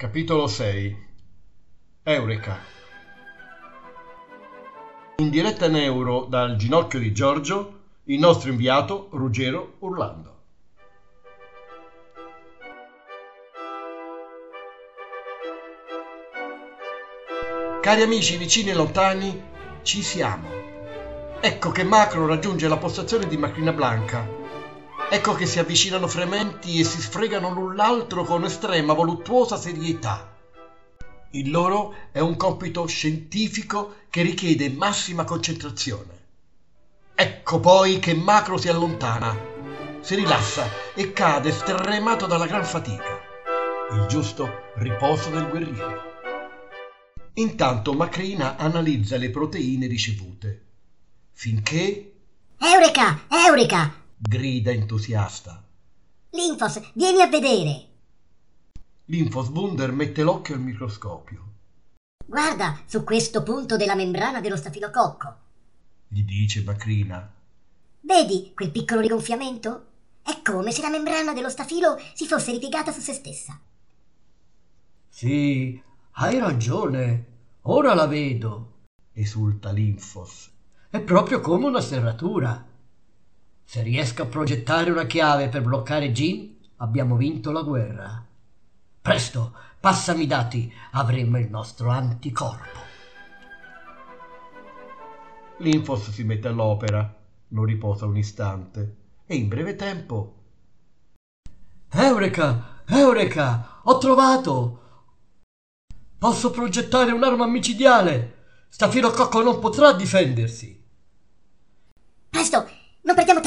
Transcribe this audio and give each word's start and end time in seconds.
Capitolo 0.00 0.46
6 0.46 0.96
Eureka 2.04 2.58
In 5.18 5.28
diretta 5.28 5.68
neuro 5.68 6.24
dal 6.24 6.56
ginocchio 6.56 6.98
di 6.98 7.12
Giorgio, 7.12 7.80
il 8.04 8.18
nostro 8.18 8.48
inviato 8.48 9.08
Ruggero 9.10 9.74
Urlando. 9.80 10.38
Cari 17.82 18.00
amici 18.00 18.38
vicini 18.38 18.70
e 18.70 18.74
lontani, 18.74 19.42
ci 19.82 20.00
siamo. 20.00 20.48
Ecco 21.40 21.70
che 21.72 21.84
Macro 21.84 22.26
raggiunge 22.26 22.68
la 22.68 22.78
postazione 22.78 23.26
di 23.26 23.36
Macrina 23.36 23.72
Blanca. 23.74 24.39
Ecco 25.12 25.34
che 25.34 25.44
si 25.44 25.58
avvicinano 25.58 26.06
frementi 26.06 26.78
e 26.78 26.84
si 26.84 27.00
sfregano 27.00 27.50
l'un 27.50 27.74
l'altro 27.74 28.22
con 28.22 28.44
estrema 28.44 28.92
voluttuosa 28.92 29.56
serietà. 29.56 30.36
Il 31.32 31.50
loro 31.50 31.94
è 32.12 32.20
un 32.20 32.36
compito 32.36 32.86
scientifico 32.86 33.96
che 34.08 34.22
richiede 34.22 34.70
massima 34.70 35.24
concentrazione. 35.24 36.18
Ecco 37.16 37.58
poi 37.58 37.98
che 37.98 38.14
Macro 38.14 38.56
si 38.56 38.68
allontana, 38.68 39.36
si 40.00 40.14
rilassa 40.14 40.68
e 40.94 41.12
cade 41.12 41.50
stremato 41.50 42.26
dalla 42.26 42.46
gran 42.46 42.64
fatica. 42.64 43.20
Il 43.90 44.06
giusto 44.06 44.48
riposo 44.76 45.28
del 45.30 45.48
guerriero. 45.48 46.02
Intanto 47.34 47.94
Macrina 47.94 48.56
analizza 48.56 49.16
le 49.16 49.30
proteine 49.30 49.88
ricevute, 49.88 50.66
finché 51.32 52.12
Eureka! 52.58 53.24
Eureka! 53.28 53.99
Grida 54.22 54.70
entusiasta. 54.70 55.64
Linfos, 56.30 56.92
vieni 56.92 57.22
a 57.22 57.26
vedere! 57.26 57.86
L'infosbunder 59.06 59.92
mette 59.92 60.22
l'occhio 60.22 60.54
al 60.54 60.60
microscopio. 60.60 61.48
Guarda 62.26 62.82
su 62.84 63.02
questo 63.02 63.42
punto 63.42 63.76
della 63.76 63.94
membrana 63.94 64.42
dello 64.42 64.56
stafilococco. 64.56 65.36
Gli 66.06 66.22
dice 66.22 66.62
Macrina. 66.62 67.32
Vedi 68.00 68.52
quel 68.54 68.70
piccolo 68.70 69.00
rigonfiamento? 69.00 69.86
È 70.22 70.42
come 70.42 70.70
se 70.70 70.82
la 70.82 70.90
membrana 70.90 71.32
dello 71.32 71.48
stafilo 71.48 71.98
si 72.12 72.26
fosse 72.26 72.52
ripiegata 72.52 72.92
su 72.92 73.00
se 73.00 73.14
stessa. 73.14 73.58
Sì, 75.08 75.82
hai 76.12 76.38
ragione. 76.38 77.26
Ora 77.62 77.94
la 77.94 78.06
vedo. 78.06 78.72
Esulta 79.12 79.72
l'Infos. 79.72 80.50
È 80.90 81.00
proprio 81.00 81.40
come 81.40 81.66
una 81.66 81.80
serratura. 81.80 82.69
Se 83.70 83.82
riesco 83.84 84.22
a 84.22 84.26
progettare 84.26 84.90
una 84.90 85.06
chiave 85.06 85.48
per 85.48 85.62
bloccare 85.62 86.10
Jin, 86.10 86.58
abbiamo 86.78 87.14
vinto 87.14 87.52
la 87.52 87.62
guerra. 87.62 88.26
Presto, 89.00 89.54
passami 89.78 90.24
i 90.24 90.26
dati, 90.26 90.72
avremo 90.90 91.38
il 91.38 91.48
nostro 91.48 91.88
anticorpo. 91.90 92.80
L'Infos 95.58 96.10
si 96.10 96.24
mette 96.24 96.48
all'opera, 96.48 97.16
non 97.50 97.64
riposa 97.64 98.06
un 98.06 98.16
istante 98.16 98.96
e 99.24 99.36
in 99.36 99.46
breve 99.46 99.76
tempo 99.76 100.34
Eureka! 101.90 102.82
Eureka! 102.88 103.82
Ho 103.84 103.98
trovato! 103.98 104.80
Posso 106.18 106.50
progettare 106.50 107.12
un'arma 107.12 107.46
micidiale! 107.46 108.64
Stafilococco 108.68 109.40
non 109.42 109.60
potrà 109.60 109.92
difendersi! 109.92 110.84
Presto! 112.28 112.79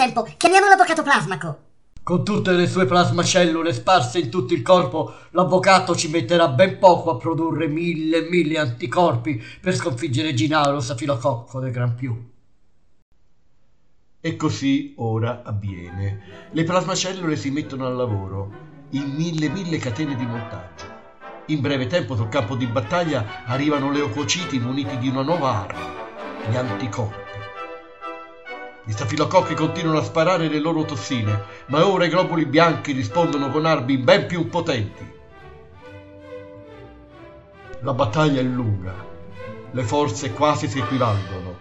Tempo! 0.03 0.27
Chiamiamo 0.35 0.67
l'avvocato 0.67 1.01
Plasmaco! 1.01 1.59
Con 2.03 2.25
tutte 2.25 2.51
le 2.51 2.67
sue 2.67 2.85
plasmacellule 2.85 3.71
sparse 3.71 4.19
in 4.19 4.29
tutto 4.29 4.53
il 4.53 4.61
corpo, 4.61 5.13
l'avvocato 5.29 5.95
ci 5.95 6.09
metterà 6.09 6.49
ben 6.49 6.77
poco 6.77 7.11
a 7.11 7.15
produrre 7.15 7.67
mille 7.67 8.17
e 8.17 8.29
mille 8.29 8.57
anticorpi 8.57 9.41
per 9.61 9.73
sconfiggere 9.73 10.33
Ginaro 10.33 10.81
Stafilococco 10.81 11.61
del 11.61 11.71
Gran 11.71 11.95
Più. 11.95 12.31
E 14.19 14.35
così 14.35 14.93
ora 14.97 15.41
avviene. 15.45 16.49
Le 16.51 16.63
plasmacellule 16.65 17.37
si 17.37 17.49
mettono 17.51 17.85
al 17.87 17.95
lavoro 17.95 18.51
in 18.89 19.09
mille 19.15 19.47
mille 19.47 19.77
catene 19.77 20.17
di 20.17 20.25
montaggio. 20.25 20.85
In 21.45 21.61
breve 21.61 21.87
tempo 21.87 22.17
sul 22.17 22.27
campo 22.27 22.57
di 22.57 22.65
battaglia 22.65 23.45
arrivano 23.45 23.89
leucociti 23.89 24.59
muniti 24.59 24.97
di 24.97 25.07
una 25.07 25.21
nuova 25.21 25.65
arma, 25.65 26.49
gli 26.49 26.57
anticorpi. 26.57 27.22
Gli 28.85 28.91
stafilococchi 28.91 29.53
continuano 29.53 29.99
a 29.99 30.03
sparare 30.03 30.49
le 30.49 30.59
loro 30.59 30.83
tossine, 30.83 31.43
ma 31.67 31.87
ora 31.87 32.03
i 32.03 32.09
globuli 32.09 32.45
bianchi 32.45 32.91
rispondono 32.91 33.49
con 33.49 33.65
armi 33.65 33.97
ben 33.97 34.25
più 34.25 34.49
potenti. 34.49 35.09
La 37.79 37.93
battaglia 37.93 38.41
è 38.41 38.43
lunga, 38.43 38.93
le 39.71 39.83
forze 39.83 40.33
quasi 40.33 40.67
si 40.67 40.79
equivalgono. 40.79 41.59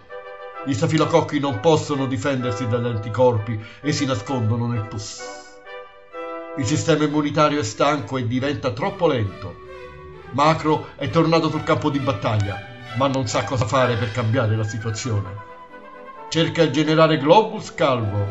Gli 0.65 0.73
stafilococchi 0.73 1.39
non 1.39 1.61
possono 1.61 2.07
difendersi 2.07 2.67
dagli 2.67 2.87
anticorpi 2.87 3.57
e 3.79 3.93
si 3.93 4.05
nascondono 4.05 4.67
nel 4.67 4.83
pus. 4.83 5.21
Il 6.57 6.65
sistema 6.65 7.05
immunitario 7.05 7.61
è 7.61 7.63
stanco 7.63 8.17
e 8.17 8.27
diventa 8.27 8.71
troppo 8.71 9.07
lento. 9.07 9.55
Macro 10.31 10.89
è 10.97 11.09
tornato 11.09 11.49
sul 11.49 11.63
campo 11.63 11.89
di 11.89 11.99
battaglia, 11.99 12.59
ma 12.97 13.07
non 13.07 13.27
sa 13.27 13.45
cosa 13.45 13.65
fare 13.65 13.95
per 13.95 14.11
cambiare 14.11 14.57
la 14.57 14.65
situazione. 14.65 15.51
Cerca 16.33 16.63
il 16.63 16.71
generale 16.71 17.19
Globus 17.19 17.75
Calvo, 17.75 18.25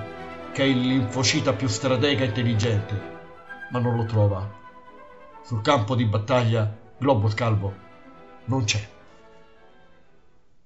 che 0.52 0.64
è 0.64 0.66
il 0.66 0.80
linfocita 0.80 1.52
più 1.52 1.68
stratega 1.68 2.24
e 2.24 2.26
intelligente, 2.26 3.00
ma 3.70 3.78
non 3.78 3.94
lo 3.94 4.04
trova. 4.06 4.44
Sul 5.44 5.60
campo 5.62 5.94
di 5.94 6.04
battaglia 6.04 6.68
Globus 6.98 7.32
Calvo 7.34 7.72
non 8.46 8.64
c'è. 8.64 8.84